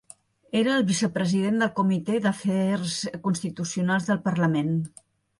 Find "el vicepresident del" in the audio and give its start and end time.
0.77-1.69